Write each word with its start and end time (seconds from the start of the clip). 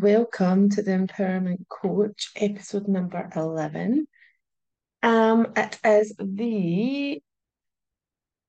welcome 0.00 0.70
to 0.70 0.82
the 0.82 0.92
Empowerment 0.92 1.68
Coach, 1.68 2.30
episode 2.36 2.88
number 2.88 3.28
11. 3.36 4.06
Um, 5.02 5.48
it 5.54 5.78
is 5.84 6.14
the 6.18 7.22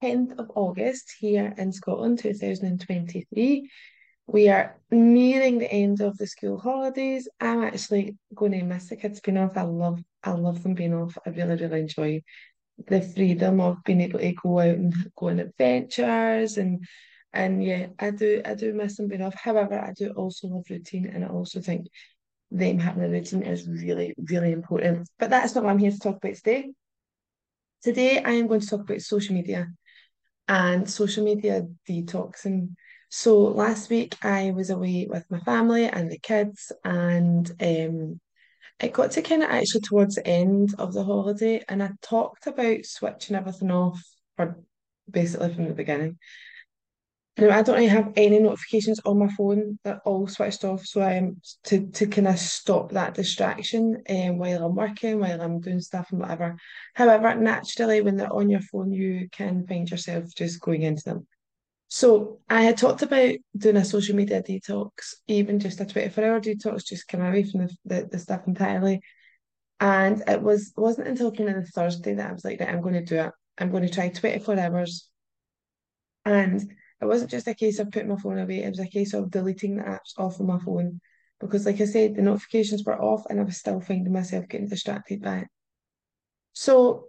10th 0.01 0.39
of 0.39 0.49
August 0.55 1.13
here 1.19 1.53
in 1.57 1.73
Scotland, 1.73 2.19
2023. 2.19 3.69
We 4.27 4.47
are 4.47 4.77
nearing 4.91 5.57
the 5.57 5.69
end 5.69 5.99
of 5.99 6.17
the 6.17 6.25
school 6.25 6.57
holidays. 6.57 7.27
I'm 7.41 7.63
actually 7.63 8.15
going 8.33 8.53
to 8.53 8.63
miss 8.63 8.87
the 8.87 8.95
kids 8.95 9.19
being 9.19 9.37
off. 9.37 9.57
I 9.57 9.63
love 9.63 10.01
I 10.23 10.31
love 10.31 10.63
them 10.63 10.73
being 10.73 10.93
off. 10.93 11.17
I 11.25 11.31
really, 11.31 11.55
really 11.55 11.81
enjoy 11.81 12.21
the 12.87 13.01
freedom 13.01 13.59
of 13.59 13.83
being 13.83 13.99
able 13.99 14.19
to 14.19 14.33
go 14.41 14.59
out 14.59 14.69
and 14.69 14.93
go 15.17 15.27
on 15.27 15.39
adventures 15.39 16.55
and 16.55 16.85
and 17.33 17.63
yeah, 17.63 17.87
I 17.99 18.11
do 18.11 18.41
I 18.45 18.55
do 18.55 18.73
miss 18.73 18.97
them 18.97 19.07
being 19.07 19.21
off. 19.21 19.35
However, 19.35 19.79
I 19.79 19.93
do 19.93 20.11
also 20.11 20.47
love 20.47 20.65
routine 20.69 21.07
and 21.07 21.23
I 21.23 21.27
also 21.27 21.61
think 21.61 21.87
them 22.51 22.79
having 22.79 23.03
a 23.03 23.09
routine 23.09 23.43
is 23.43 23.67
really, 23.67 24.13
really 24.17 24.51
important. 24.51 25.09
But 25.17 25.29
that's 25.29 25.55
not 25.55 25.63
what 25.63 25.71
I'm 25.71 25.79
here 25.79 25.91
to 25.91 25.99
talk 25.99 26.17
about 26.17 26.35
today. 26.35 26.71
Today 27.81 28.21
I 28.21 28.31
am 28.31 28.47
going 28.47 28.59
to 28.59 28.67
talk 28.67 28.81
about 28.81 29.01
social 29.01 29.33
media 29.33 29.67
and 30.47 30.89
social 30.89 31.23
media 31.23 31.67
detoxing. 31.89 32.75
So 33.09 33.39
last 33.39 33.89
week 33.89 34.15
I 34.23 34.51
was 34.51 34.69
away 34.69 35.07
with 35.09 35.25
my 35.31 35.39
family 35.39 35.85
and 35.85 36.11
the 36.11 36.19
kids 36.19 36.71
and 36.83 37.49
um 37.61 38.19
it 38.79 38.93
got 38.93 39.11
to 39.11 39.21
kind 39.21 39.43
of 39.43 39.49
actually 39.49 39.81
towards 39.81 40.15
the 40.15 40.27
end 40.27 40.73
of 40.79 40.93
the 40.93 41.03
holiday 41.03 41.63
and 41.69 41.83
I 41.83 41.91
talked 42.01 42.47
about 42.47 42.85
switching 42.85 43.35
everything 43.35 43.71
off 43.71 44.01
or 44.37 44.57
basically 45.09 45.53
from 45.53 45.67
the 45.67 45.73
beginning. 45.73 46.17
Now, 47.41 47.57
I 47.57 47.63
don't 47.63 47.73
really 47.73 47.87
have 47.87 48.13
any 48.15 48.37
notifications 48.37 48.99
on 49.03 49.17
my 49.17 49.27
phone. 49.29 49.79
They're 49.83 49.99
all 50.05 50.27
switched 50.27 50.63
off. 50.63 50.85
So 50.85 51.01
I'm 51.01 51.41
to, 51.63 51.87
to 51.87 52.05
kind 52.05 52.27
of 52.27 52.37
stop 52.37 52.91
that 52.91 53.15
distraction 53.15 54.03
um, 54.07 54.37
while 54.37 54.63
I'm 54.63 54.75
working, 54.75 55.19
while 55.19 55.41
I'm 55.41 55.59
doing 55.59 55.79
stuff 55.79 56.11
and 56.11 56.19
whatever. 56.19 56.55
However, 56.93 57.33
naturally, 57.33 58.01
when 58.01 58.15
they're 58.15 58.31
on 58.31 58.51
your 58.51 58.59
phone, 58.59 58.91
you 58.91 59.27
can 59.31 59.65
find 59.65 59.89
yourself 59.89 60.25
just 60.37 60.61
going 60.61 60.83
into 60.83 61.01
them. 61.03 61.27
So 61.87 62.41
I 62.47 62.61
had 62.61 62.77
talked 62.77 63.01
about 63.01 63.33
doing 63.57 63.77
a 63.77 63.85
social 63.85 64.15
media 64.15 64.43
detox, 64.43 64.91
even 65.27 65.59
just 65.59 65.81
a 65.81 65.85
24 65.87 66.23
hour 66.23 66.39
detox, 66.39 66.85
just 66.85 67.07
come 67.07 67.21
away 67.21 67.43
from 67.43 67.61
the, 67.61 67.75
the, 67.85 68.09
the 68.11 68.19
stuff 68.19 68.41
entirely. 68.45 69.01
And 69.79 70.21
it 70.27 70.43
was 70.43 70.73
wasn't 70.77 71.07
until 71.07 71.31
kind 71.31 71.49
of 71.49 71.55
the 71.55 71.71
Thursday 71.71 72.13
that 72.13 72.29
I 72.29 72.33
was 72.33 72.45
like, 72.45 72.59
right, 72.59 72.69
I'm 72.69 72.81
going 72.81 72.93
to 72.93 73.03
do 73.03 73.15
it. 73.15 73.31
I'm 73.57 73.71
going 73.71 73.87
to 73.87 73.91
try 73.91 74.09
24 74.09 74.59
hours. 74.59 75.09
And 76.23 76.71
it 77.01 77.05
wasn't 77.05 77.31
just 77.31 77.47
a 77.47 77.55
case 77.55 77.79
of 77.79 77.91
putting 77.91 78.09
my 78.09 78.15
phone 78.17 78.37
away, 78.37 78.63
it 78.63 78.69
was 78.69 78.79
a 78.79 78.87
case 78.87 79.13
of 79.13 79.31
deleting 79.31 79.77
the 79.77 79.83
apps 79.83 80.13
off 80.17 80.39
of 80.39 80.45
my 80.45 80.59
phone. 80.59 81.01
Because, 81.39 81.65
like 81.65 81.81
I 81.81 81.85
said, 81.85 82.15
the 82.15 82.21
notifications 82.21 82.83
were 82.83 83.01
off 83.01 83.25
and 83.29 83.39
I 83.39 83.43
was 83.43 83.57
still 83.57 83.81
finding 83.81 84.13
myself 84.13 84.47
getting 84.47 84.67
distracted 84.67 85.21
by 85.21 85.39
it. 85.39 85.47
So 86.53 87.07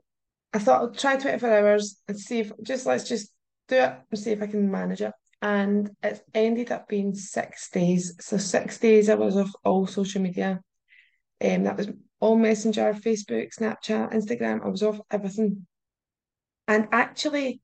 I 0.55 0.59
thought 0.59 0.81
I'll 0.81 0.95
try 0.95 1.17
24 1.17 1.51
hours 1.51 2.01
and 2.09 2.19
see 2.19 2.41
if 2.41 2.53
just 2.63 2.87
let's 2.87 3.07
just 3.07 3.31
do 3.69 3.77
it 3.77 3.95
and 4.11 4.19
see 4.19 4.31
if 4.31 4.43
I 4.43 4.47
can 4.47 4.71
manage 4.71 5.03
it. 5.03 5.13
And 5.43 5.91
it 6.03 6.25
ended 6.35 6.71
up 6.71 6.89
being 6.89 7.15
six 7.15 7.69
days. 7.69 8.15
So 8.21 8.39
six 8.39 8.79
days 8.79 9.11
I 9.11 9.15
was 9.15 9.37
off 9.37 9.51
all 9.65 9.87
social 9.87 10.23
media. 10.23 10.61
Um, 11.45 11.65
that 11.65 11.77
was 11.77 11.89
all 12.21 12.37
Messenger, 12.37 12.95
Facebook, 12.95 13.49
Snapchat, 13.59 14.15
Instagram. 14.15 14.65
I 14.65 14.69
was 14.69 14.83
off 14.83 15.01
everything. 15.11 15.67
And 16.69 16.89
actually, 16.93 17.61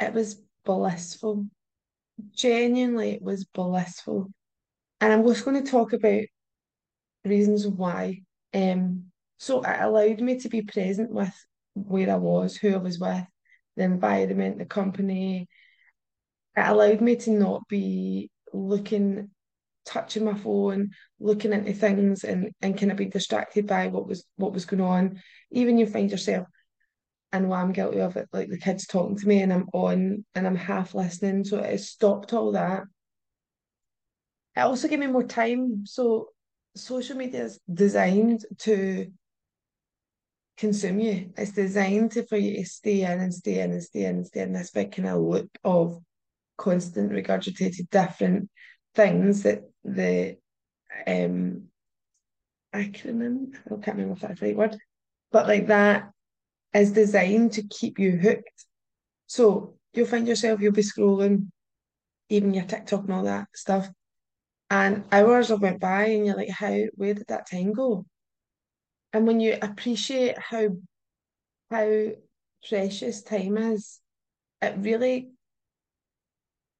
it 0.00 0.12
was 0.12 0.42
blissful. 0.68 1.46
Genuinely, 2.36 3.12
it 3.12 3.22
was 3.22 3.44
blissful. 3.46 4.30
And 5.00 5.12
I'm 5.12 5.26
just 5.26 5.44
going 5.44 5.64
to 5.64 5.70
talk 5.70 5.94
about 5.94 6.24
reasons 7.24 7.66
why. 7.66 8.20
Um, 8.52 9.04
so 9.38 9.62
it 9.62 9.80
allowed 9.80 10.20
me 10.20 10.38
to 10.40 10.48
be 10.50 10.60
present 10.60 11.10
with 11.10 11.34
where 11.72 12.10
I 12.10 12.16
was, 12.16 12.56
who 12.56 12.74
I 12.74 12.76
was 12.76 12.98
with, 12.98 13.24
the 13.76 13.84
environment, 13.84 14.58
the 14.58 14.66
company. 14.66 15.48
It 16.54 16.60
allowed 16.60 17.00
me 17.00 17.16
to 17.16 17.30
not 17.30 17.66
be 17.68 18.30
looking, 18.52 19.30
touching 19.86 20.24
my 20.26 20.34
phone, 20.34 20.90
looking 21.18 21.54
into 21.54 21.72
things 21.72 22.24
and, 22.24 22.50
and 22.60 22.78
kind 22.78 22.92
of 22.92 22.98
be 22.98 23.06
distracted 23.06 23.66
by 23.66 23.86
what 23.86 24.06
was 24.06 24.26
what 24.36 24.52
was 24.52 24.66
going 24.66 24.82
on. 24.82 25.22
Even 25.50 25.78
you 25.78 25.86
find 25.86 26.10
yourself 26.10 26.46
and 27.32 27.48
what 27.48 27.58
I'm 27.58 27.72
guilty 27.72 28.00
of 28.00 28.16
it, 28.16 28.28
like 28.32 28.48
the 28.48 28.58
kids 28.58 28.86
talking 28.86 29.16
to 29.16 29.28
me 29.28 29.42
and 29.42 29.52
I'm 29.52 29.68
on 29.72 30.24
and 30.34 30.46
I'm 30.46 30.56
half 30.56 30.94
listening. 30.94 31.44
So 31.44 31.58
it 31.58 31.78
stopped 31.78 32.32
all 32.32 32.52
that. 32.52 32.84
It 34.56 34.60
also 34.60 34.88
gave 34.88 34.98
me 34.98 35.06
more 35.06 35.24
time. 35.24 35.84
So 35.84 36.28
social 36.74 37.16
media 37.16 37.44
is 37.44 37.60
designed 37.72 38.44
to 38.60 39.12
consume 40.56 41.00
you. 41.00 41.32
It's 41.36 41.52
designed 41.52 42.12
to, 42.12 42.26
for 42.26 42.36
you 42.36 42.56
to 42.56 42.64
stay 42.64 43.02
in 43.02 43.20
and 43.20 43.32
stay 43.32 43.60
in 43.60 43.72
and 43.72 43.82
stay 43.82 44.04
in 44.04 44.16
and 44.16 44.26
stay 44.26 44.40
in 44.40 44.52
this 44.52 44.70
big 44.70 44.92
kind 44.92 45.08
of 45.08 45.20
loop 45.20 45.50
of 45.64 46.00
constant 46.56 47.12
regurgitated 47.12 47.90
different 47.90 48.50
things 48.94 49.44
that 49.44 49.62
the 49.84 50.36
um 51.06 51.68
acronym, 52.74 53.54
I 53.66 53.76
can't 53.82 53.96
remember 53.96 54.14
if 54.14 54.20
that's 54.20 54.40
the 54.40 54.46
right 54.46 54.56
word, 54.56 54.76
but 55.30 55.46
like 55.46 55.68
that 55.68 56.10
is 56.74 56.92
designed 56.92 57.52
to 57.52 57.62
keep 57.62 57.98
you 57.98 58.16
hooked. 58.16 58.64
So 59.26 59.74
you'll 59.92 60.06
find 60.06 60.28
yourself, 60.28 60.60
you'll 60.60 60.72
be 60.72 60.82
scrolling, 60.82 61.50
even 62.28 62.54
your 62.54 62.64
TikTok 62.64 63.04
and 63.04 63.12
all 63.12 63.24
that 63.24 63.48
stuff. 63.54 63.88
And 64.70 65.04
hours 65.10 65.48
have 65.48 65.62
went 65.62 65.80
by 65.80 66.04
and 66.06 66.26
you're 66.26 66.36
like, 66.36 66.50
how, 66.50 66.78
where 66.94 67.14
did 67.14 67.26
that 67.28 67.50
time 67.50 67.72
go? 67.72 68.04
And 69.12 69.26
when 69.26 69.40
you 69.40 69.56
appreciate 69.60 70.38
how 70.38 70.68
how 71.70 72.06
precious 72.66 73.22
time 73.22 73.56
is, 73.56 74.00
it 74.60 74.74
really 74.78 75.30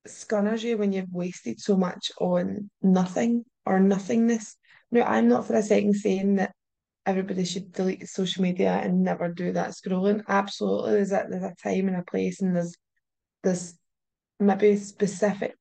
scunners 0.06 0.62
you 0.62 0.78
when 0.78 0.92
you've 0.92 1.12
wasted 1.12 1.60
so 1.60 1.76
much 1.76 2.10
on 2.20 2.70
nothing 2.82 3.44
or 3.66 3.80
nothingness. 3.80 4.56
Now, 4.90 5.02
I'm 5.02 5.28
not 5.28 5.46
for 5.46 5.54
a 5.54 5.62
second 5.62 5.94
saying 5.94 6.36
that 6.36 6.54
everybody 7.08 7.42
should 7.42 7.72
delete 7.72 8.06
social 8.06 8.42
media 8.42 8.72
and 8.82 9.02
never 9.02 9.32
do 9.32 9.50
that 9.52 9.70
scrolling. 9.70 10.22
Absolutely, 10.28 10.92
there's 10.92 11.12
a 11.12 11.26
there's 11.28 11.42
a 11.42 11.54
time 11.62 11.88
and 11.88 11.96
a 11.96 12.02
place, 12.02 12.42
and 12.42 12.54
there's 12.54 12.76
this 13.42 13.74
maybe 14.38 14.76
specific 14.76 15.54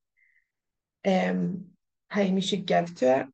um 1.06 1.66
time 2.12 2.36
you 2.36 2.42
should 2.42 2.66
give 2.66 2.94
to 2.96 3.22
it. 3.22 3.28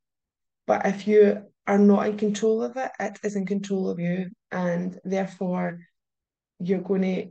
But 0.66 0.86
if 0.86 1.08
you 1.08 1.42
are 1.66 1.78
not 1.78 2.06
in 2.06 2.16
control 2.16 2.62
of 2.62 2.76
it, 2.76 2.92
it 3.00 3.18
is 3.24 3.34
in 3.34 3.46
control 3.46 3.90
of 3.90 3.98
you, 3.98 4.30
and 4.52 4.96
therefore 5.04 5.80
you're 6.60 6.80
going 6.80 7.02
to 7.02 7.26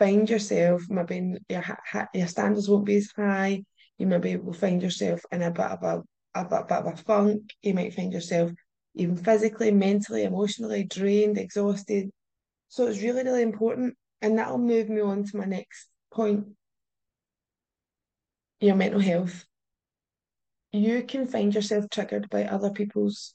find 0.00 0.28
yourself 0.28 0.82
maybe 0.88 1.36
your 1.48 1.64
your 2.12 2.26
standards 2.26 2.68
won't 2.68 2.86
be 2.86 2.96
as 2.96 3.12
high. 3.14 3.62
You 3.98 4.08
maybe 4.08 4.34
will 4.34 4.52
find 4.52 4.82
yourself 4.82 5.20
in 5.30 5.42
a 5.42 5.52
bit 5.52 5.64
of 5.64 5.82
a 5.84 6.02
a 6.34 6.44
bit, 6.44 6.66
bit 6.66 6.78
of 6.78 6.86
a 6.86 6.96
funk. 6.96 7.42
You 7.62 7.74
might 7.74 7.94
find 7.94 8.12
yourself 8.12 8.50
even 8.94 9.16
physically, 9.16 9.70
mentally, 9.70 10.24
emotionally 10.24 10.84
drained, 10.84 11.38
exhausted. 11.38 12.10
So 12.68 12.86
it's 12.86 13.02
really, 13.02 13.24
really 13.24 13.42
important. 13.42 13.94
And 14.20 14.38
that'll 14.38 14.58
move 14.58 14.88
me 14.88 15.00
on 15.00 15.24
to 15.24 15.36
my 15.36 15.44
next 15.44 15.88
point 16.12 16.46
your 18.60 18.76
mental 18.76 19.00
health. 19.00 19.44
You 20.72 21.02
can 21.02 21.26
find 21.26 21.54
yourself 21.54 21.90
triggered 21.90 22.30
by 22.30 22.44
other 22.44 22.70
people's 22.70 23.34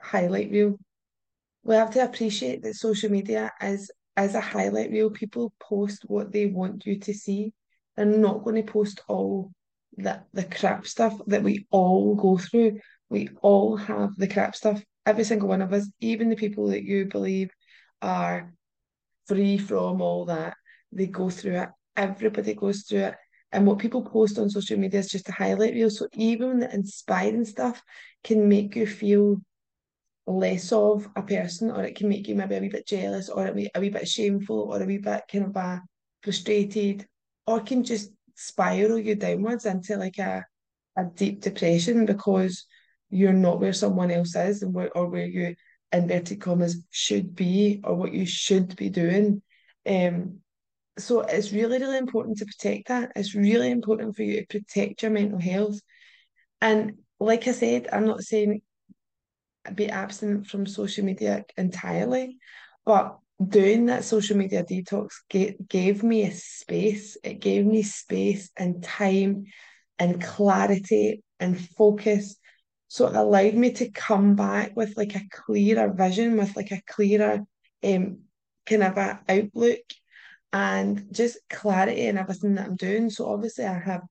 highlight 0.00 0.50
reel. 0.50 0.78
We 1.64 1.74
have 1.74 1.90
to 1.90 2.04
appreciate 2.04 2.62
that 2.62 2.76
social 2.76 3.10
media 3.10 3.52
is 3.60 3.90
is 4.18 4.34
a 4.34 4.40
highlight 4.40 4.90
reel. 4.90 5.10
People 5.10 5.52
post 5.60 6.04
what 6.06 6.32
they 6.32 6.46
want 6.46 6.86
you 6.86 6.98
to 7.00 7.14
see. 7.14 7.52
They're 7.96 8.06
not 8.06 8.44
going 8.44 8.64
to 8.64 8.72
post 8.72 9.00
all 9.08 9.50
the, 9.96 10.22
the 10.32 10.44
crap 10.44 10.86
stuff 10.86 11.20
that 11.26 11.42
we 11.42 11.66
all 11.70 12.14
go 12.14 12.38
through. 12.38 12.80
We 13.10 13.30
all 13.42 13.76
have 13.76 14.16
the 14.16 14.28
crap 14.28 14.54
stuff, 14.54 14.82
every 15.06 15.24
single 15.24 15.48
one 15.48 15.62
of 15.62 15.72
us, 15.72 15.88
even 16.00 16.28
the 16.28 16.36
people 16.36 16.68
that 16.68 16.82
you 16.82 17.06
believe 17.06 17.50
are 18.02 18.52
free 19.26 19.58
from 19.58 20.00
all 20.00 20.26
that, 20.26 20.54
they 20.92 21.06
go 21.06 21.30
through 21.30 21.56
it. 21.56 21.68
Everybody 21.96 22.54
goes 22.54 22.82
through 22.82 23.00
it. 23.00 23.14
And 23.50 23.66
what 23.66 23.78
people 23.78 24.02
post 24.02 24.38
on 24.38 24.50
social 24.50 24.78
media 24.78 25.00
is 25.00 25.08
just 25.08 25.28
a 25.28 25.32
highlight 25.32 25.74
reel. 25.74 25.90
So 25.90 26.06
even 26.14 26.58
the 26.58 26.72
inspiring 26.72 27.44
stuff 27.44 27.82
can 28.22 28.48
make 28.48 28.76
you 28.76 28.86
feel 28.86 29.40
less 30.26 30.70
of 30.72 31.08
a 31.16 31.22
person, 31.22 31.70
or 31.70 31.82
it 31.84 31.96
can 31.96 32.08
make 32.08 32.28
you 32.28 32.34
maybe 32.34 32.56
a 32.56 32.60
wee 32.60 32.68
bit 32.68 32.86
jealous, 32.86 33.30
or 33.30 33.46
a 33.46 33.52
wee, 33.52 33.70
a 33.74 33.80
wee 33.80 33.88
bit 33.88 34.06
shameful, 34.06 34.70
or 34.70 34.82
a 34.82 34.84
wee 34.84 34.98
bit 34.98 35.22
kind 35.32 35.46
of 35.46 35.56
a 35.56 35.82
frustrated, 36.22 37.06
or 37.46 37.60
can 37.60 37.82
just 37.82 38.10
spiral 38.34 38.98
you 38.98 39.14
downwards 39.14 39.64
into 39.64 39.96
like 39.96 40.18
a, 40.18 40.44
a 40.96 41.04
deep 41.14 41.40
depression 41.40 42.04
because 42.04 42.66
you're 43.10 43.32
not 43.32 43.60
where 43.60 43.72
someone 43.72 44.10
else 44.10 44.34
is 44.36 44.62
and 44.62 44.74
where, 44.74 44.90
or 44.96 45.08
where 45.08 45.26
you 45.26 45.54
inverted 45.92 46.40
commas 46.40 46.84
should 46.90 47.34
be 47.34 47.80
or 47.84 47.94
what 47.94 48.12
you 48.12 48.26
should 48.26 48.76
be 48.76 48.88
doing. 48.88 49.42
Um, 49.86 50.40
so 50.98 51.20
it's 51.20 51.52
really, 51.52 51.78
really 51.78 51.98
important 51.98 52.38
to 52.38 52.46
protect 52.46 52.88
that. 52.88 53.12
It's 53.16 53.34
really 53.34 53.70
important 53.70 54.16
for 54.16 54.22
you 54.22 54.40
to 54.40 54.46
protect 54.60 55.02
your 55.02 55.12
mental 55.12 55.40
health. 55.40 55.80
And 56.60 56.98
like 57.20 57.46
I 57.48 57.52
said, 57.52 57.88
I'm 57.92 58.06
not 58.06 58.22
saying 58.22 58.62
be 59.74 59.88
absent 59.88 60.46
from 60.46 60.66
social 60.66 61.04
media 61.04 61.44
entirely, 61.56 62.38
but 62.84 63.18
doing 63.46 63.86
that 63.86 64.04
social 64.04 64.36
media 64.36 64.64
detox 64.64 65.10
gave, 65.28 65.56
gave 65.68 66.02
me 66.02 66.24
a 66.24 66.32
space. 66.32 67.16
It 67.22 67.40
gave 67.40 67.64
me 67.64 67.82
space 67.82 68.50
and 68.56 68.82
time 68.82 69.44
and 69.98 70.22
clarity 70.22 71.22
and 71.38 71.58
focus. 71.76 72.36
So 72.88 73.06
it 73.06 73.14
allowed 73.14 73.54
me 73.54 73.72
to 73.72 73.90
come 73.90 74.34
back 74.34 74.74
with 74.74 74.96
like 74.96 75.14
a 75.14 75.28
clearer 75.30 75.92
vision, 75.92 76.36
with 76.36 76.56
like 76.56 76.72
a 76.72 76.82
clearer 76.86 77.40
um 77.84 78.20
kind 78.66 78.82
of 78.82 78.96
a 78.96 79.20
outlook 79.28 79.80
and 80.52 81.06
just 81.12 81.38
clarity 81.50 82.06
in 82.06 82.18
everything 82.18 82.54
that 82.54 82.66
I'm 82.66 82.76
doing. 82.76 83.10
So 83.10 83.28
obviously 83.28 83.64
I 83.64 83.78
have 83.78 84.02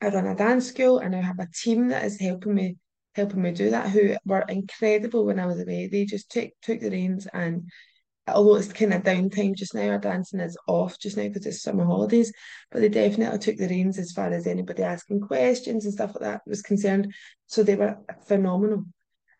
I 0.00 0.08
run 0.08 0.26
a 0.26 0.34
dance 0.34 0.68
school 0.68 0.98
and 0.98 1.14
I 1.14 1.20
have 1.20 1.38
a 1.38 1.48
team 1.52 1.88
that 1.88 2.04
is 2.04 2.18
helping 2.18 2.54
me 2.54 2.76
helping 3.14 3.42
me 3.42 3.50
do 3.50 3.70
that 3.70 3.90
who 3.90 4.16
were 4.24 4.44
incredible 4.48 5.26
when 5.26 5.40
I 5.40 5.46
was 5.46 5.60
away. 5.60 5.88
They 5.88 6.04
just 6.04 6.30
took 6.30 6.50
took 6.62 6.80
the 6.80 6.90
reins 6.90 7.26
and 7.32 7.68
although 8.34 8.56
it's 8.56 8.72
kind 8.72 8.94
of 8.94 9.02
downtime 9.02 9.54
just 9.54 9.74
now, 9.74 9.88
our 9.90 9.98
dancing 9.98 10.40
is 10.40 10.56
off 10.66 10.98
just 10.98 11.16
now 11.16 11.24
because 11.24 11.46
it's 11.46 11.62
summer 11.62 11.84
holidays, 11.84 12.32
but 12.70 12.80
they 12.80 12.88
definitely 12.88 13.38
took 13.38 13.56
the 13.56 13.68
reins 13.68 13.98
as 13.98 14.12
far 14.12 14.30
as 14.32 14.46
anybody 14.46 14.82
asking 14.82 15.20
questions 15.20 15.84
and 15.84 15.94
stuff 15.94 16.14
like 16.14 16.22
that 16.22 16.42
was 16.46 16.62
concerned. 16.62 17.12
So 17.46 17.62
they 17.62 17.76
were 17.76 17.98
phenomenal. 18.26 18.84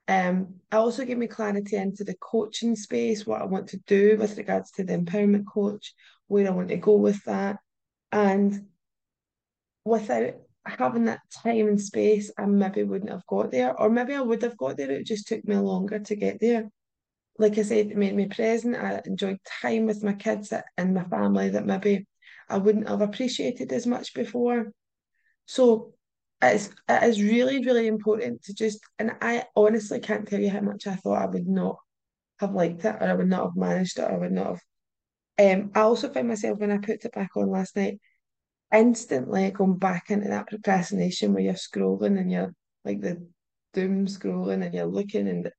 Um, 0.09 0.57
I 0.73 0.77
also 0.77 1.05
gave 1.05 1.19
me 1.19 1.29
clarity 1.29 1.77
into 1.77 2.05
the 2.05 2.17
coaching 2.21 2.75
space, 2.75 3.27
what 3.27 3.41
I 3.41 3.45
want 3.45 3.69
to 3.69 3.79
do 3.87 4.17
with 4.19 4.37
regards 4.39 4.71
to 4.73 4.85
the 4.85 4.99
empowerment 4.99 5.45
coach, 5.53 5.95
where 6.27 6.47
I 6.47 6.51
want 6.51 6.69
to 6.69 6.77
go 6.77 6.97
with 6.97 7.23
that. 7.25 7.59
And 8.11 8.67
without 9.85 10.35
having 10.65 11.05
that 11.05 11.21
time 11.33 11.69
and 11.69 11.81
space, 11.81 12.31
I 12.37 12.47
maybe 12.47 12.83
wouldn't 12.83 13.11
have 13.11 13.27
got 13.27 13.51
there, 13.51 13.79
or 13.79 13.89
maybe 13.89 14.15
I 14.15 14.21
would 14.21 14.43
have 14.43 14.57
got 14.57 14.77
there. 14.77 14.91
It 14.91 15.07
just 15.07 15.29
took 15.29 15.45
me 15.45 15.57
longer 15.57 16.01
to 16.01 16.17
get 16.17 16.41
there. 16.41 16.71
Like 17.41 17.59
I 17.59 17.63
said, 17.63 17.87
it 17.91 17.97
made 17.97 18.15
me 18.15 18.27
present. 18.27 18.77
I 18.77 19.01
enjoyed 19.07 19.39
time 19.63 19.87
with 19.87 20.05
my 20.05 20.13
kids 20.13 20.53
and 20.77 20.95
my 20.95 21.05
family 21.05 21.49
that 21.51 21.65
maybe 21.67 22.07
I 22.49 22.59
wouldn't 22.59 22.89
have 22.89 23.01
appreciated 23.01 23.73
as 23.73 23.87
much 23.87 24.13
before. 24.15 24.73
So 25.47 25.95
it's 26.43 26.71
it 26.89 27.03
is 27.03 27.23
really, 27.23 27.65
really 27.65 27.87
important 27.87 28.43
to 28.45 28.55
just 28.55 28.81
and 28.99 29.13
I 29.23 29.45
honestly 29.57 30.01
can't 30.01 30.29
tell 30.29 30.41
you 30.41 30.51
how 30.51 30.61
much 30.61 30.87
I 30.87 30.97
thought 30.97 31.23
I 31.23 31.27
would 31.27 31.47
not 31.49 31.77
have 32.41 32.55
liked 32.55 32.85
it 32.85 32.97
or 33.01 33.05
I 33.05 33.15
would 33.15 33.29
not 33.29 33.45
have 33.45 33.57
managed 33.57 33.99
it 33.99 34.03
or 34.03 34.13
I 34.13 34.19
would 34.19 34.33
not 34.33 34.47
have 34.47 34.61
um 35.39 35.71
I 35.75 35.81
also 35.81 36.13
found 36.13 36.29
myself 36.29 36.59
when 36.59 36.71
I 36.71 36.79
put 36.79 37.05
it 37.05 37.13
back 37.13 37.31
on 37.37 37.51
last 37.51 37.77
night 37.77 38.01
instantly 38.73 39.51
going 39.51 39.79
back 39.79 40.11
into 40.11 40.29
that 40.29 40.49
procrastination 40.49 41.33
where 41.33 41.43
you're 41.43 41.55
scrolling 41.55 42.19
and 42.21 42.31
you're 42.31 42.53
like 42.85 43.01
the 43.01 43.27
doom 43.75 44.07
scrolling 44.07 44.65
and 44.65 44.75
you're 44.75 44.87
looking 44.87 45.29
and 45.29 45.51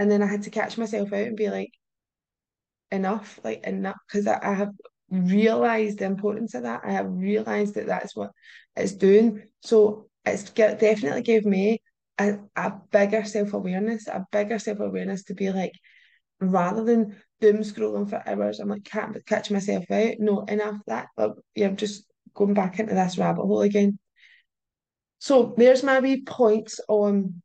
and 0.00 0.10
then 0.10 0.22
I 0.22 0.26
had 0.26 0.44
to 0.44 0.50
catch 0.50 0.78
myself 0.78 1.12
out 1.12 1.26
and 1.26 1.36
be 1.36 1.50
like, 1.50 1.72
enough, 2.90 3.38
like 3.44 3.66
enough, 3.66 3.98
because 4.08 4.26
I, 4.26 4.38
I 4.42 4.54
have 4.54 4.70
realized 5.10 5.98
the 5.98 6.06
importance 6.06 6.54
of 6.54 6.62
that. 6.62 6.80
I 6.86 6.92
have 6.92 7.04
realized 7.06 7.74
that 7.74 7.86
that's 7.86 8.16
what 8.16 8.30
it's 8.74 8.92
doing. 8.92 9.42
So 9.60 10.06
it's 10.24 10.44
definitely 10.44 11.20
gave 11.20 11.44
me 11.44 11.82
a, 12.18 12.38
a 12.56 12.72
bigger 12.90 13.24
self 13.24 13.52
awareness, 13.52 14.06
a 14.06 14.24
bigger 14.32 14.58
self 14.58 14.80
awareness 14.80 15.24
to 15.24 15.34
be 15.34 15.50
like, 15.50 15.72
rather 16.40 16.82
than 16.82 17.20
doom 17.42 17.58
scrolling 17.58 18.08
for 18.08 18.26
hours, 18.26 18.58
I'm 18.58 18.70
like, 18.70 18.84
can't 18.84 19.14
catch 19.26 19.50
myself 19.50 19.84
out. 19.90 20.14
No, 20.18 20.44
enough 20.44 20.80
that. 20.86 21.08
Like, 21.18 21.32
yeah, 21.54 21.66
I'm 21.66 21.76
just 21.76 22.06
going 22.32 22.54
back 22.54 22.78
into 22.78 22.94
this 22.94 23.18
rabbit 23.18 23.42
hole 23.42 23.60
again. 23.60 23.98
So 25.18 25.52
there's 25.58 25.82
my 25.82 26.00
wee 26.00 26.22
points 26.22 26.80
on 26.88 27.42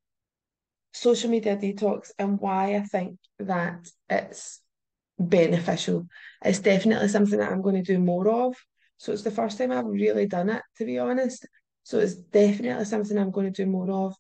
social 0.95 1.29
media 1.29 1.57
detox 1.57 2.11
and 2.17 2.39
why 2.39 2.75
I 2.75 2.81
think 2.81 3.17
that 3.39 3.87
it's 4.09 4.61
beneficial. 5.19 6.07
It's 6.43 6.59
definitely 6.59 7.09
something 7.09 7.39
that 7.39 7.51
I'm 7.51 7.61
going 7.61 7.75
to 7.75 7.93
do 7.93 7.99
more 7.99 8.27
of. 8.29 8.55
So 8.97 9.11
it's 9.11 9.23
the 9.23 9.31
first 9.31 9.57
time 9.57 9.71
I've 9.71 9.85
really 9.85 10.25
done 10.25 10.49
it, 10.49 10.61
to 10.77 10.85
be 10.85 10.99
honest. 10.99 11.45
So 11.83 11.99
it's 11.99 12.15
definitely 12.15 12.85
something 12.85 13.17
I'm 13.17 13.31
going 13.31 13.51
to 13.51 13.63
do 13.63 13.69
more 13.69 13.91
of. 13.91 14.15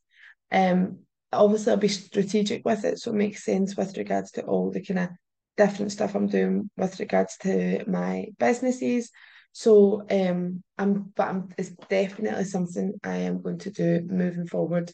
Um, 0.51 0.99
obviously 1.31 1.71
I'll 1.71 1.77
be 1.77 1.87
strategic 1.87 2.65
with 2.65 2.83
it, 2.83 2.99
so 2.99 3.11
it 3.11 3.15
makes 3.15 3.43
sense 3.43 3.75
with 3.75 3.97
regards 3.97 4.31
to 4.31 4.43
all 4.43 4.71
the 4.71 4.83
kind 4.83 4.99
of 4.99 5.09
different 5.57 5.91
stuff 5.91 6.13
I'm 6.13 6.27
doing 6.27 6.69
with 6.77 6.99
regards 6.99 7.37
to 7.37 7.83
my 7.87 8.27
businesses. 8.37 9.11
So 9.53 10.05
um, 10.11 10.61
I'm, 10.77 11.13
but 11.15 11.29
I'm, 11.29 11.49
it's 11.57 11.69
definitely 11.69 12.43
something 12.43 12.93
I 13.03 13.17
am 13.17 13.41
going 13.41 13.59
to 13.59 13.71
do 13.71 14.01
moving 14.05 14.47
forward. 14.47 14.91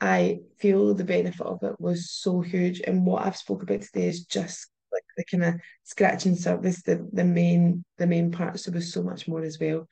I 0.00 0.40
feel 0.58 0.94
the 0.94 1.04
benefit 1.04 1.46
of 1.46 1.62
it 1.62 1.80
was 1.80 2.10
so 2.10 2.40
huge, 2.40 2.80
and 2.80 3.04
what 3.04 3.26
I've 3.26 3.36
spoke 3.36 3.62
about 3.62 3.82
today 3.82 4.08
is 4.08 4.24
just 4.24 4.68
like 4.92 5.04
the 5.16 5.24
kind 5.24 5.44
of 5.44 5.60
scratching 5.84 6.36
surface, 6.36 6.82
the 6.82 7.06
the 7.12 7.24
main 7.24 7.84
the 7.98 8.06
main 8.06 8.30
parts. 8.30 8.64
There 8.64 8.74
was 8.74 8.92
so 8.92 9.02
much 9.02 9.28
more 9.28 9.42
as 9.42 9.58
well. 9.58 9.86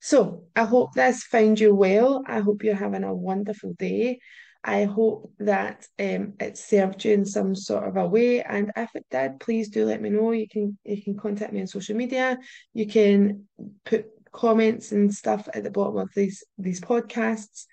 So 0.00 0.44
I 0.54 0.64
hope 0.64 0.94
this 0.94 1.24
found 1.24 1.58
you 1.58 1.74
well. 1.74 2.22
I 2.26 2.40
hope 2.40 2.62
you're 2.62 2.74
having 2.74 3.04
a 3.04 3.14
wonderful 3.14 3.74
day. 3.78 4.20
I 4.62 4.84
hope 4.84 5.32
that 5.38 5.86
um, 5.98 6.34
it 6.40 6.58
served 6.58 7.04
you 7.04 7.14
in 7.14 7.24
some 7.24 7.54
sort 7.54 7.88
of 7.88 7.96
a 7.96 8.06
way. 8.06 8.42
And 8.42 8.72
if 8.76 8.94
it 8.94 9.06
did, 9.10 9.40
please 9.40 9.68
do 9.68 9.84
let 9.84 10.02
me 10.02 10.10
know. 10.10 10.32
You 10.32 10.48
can 10.48 10.78
you 10.84 11.02
can 11.02 11.16
contact 11.16 11.52
me 11.52 11.60
on 11.60 11.66
social 11.66 11.96
media. 11.96 12.38
You 12.74 12.86
can 12.86 13.46
put 13.84 14.06
comments 14.32 14.92
and 14.92 15.12
stuff 15.12 15.48
at 15.54 15.64
the 15.64 15.70
bottom 15.70 15.96
of 15.98 16.10
these 16.14 16.44
these 16.58 16.80
podcasts. 16.80 17.66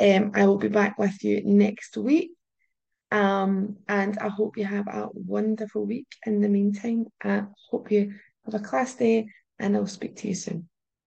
Um, 0.00 0.32
I 0.34 0.46
will 0.46 0.56
be 0.56 0.68
back 0.68 0.98
with 0.98 1.22
you 1.22 1.42
next 1.44 1.96
week. 1.98 2.30
Um, 3.12 3.76
and 3.86 4.18
I 4.18 4.28
hope 4.28 4.56
you 4.56 4.64
have 4.64 4.88
a 4.88 5.08
wonderful 5.12 5.84
week 5.84 6.06
in 6.24 6.40
the 6.40 6.48
meantime. 6.48 7.04
I 7.22 7.42
hope 7.70 7.90
you 7.90 8.14
have 8.46 8.54
a 8.54 8.64
class 8.64 8.94
day 8.94 9.28
and 9.58 9.76
I'll 9.76 9.86
speak 9.86 10.16
to 10.16 10.28
you 10.28 10.34
soon. 10.34 10.69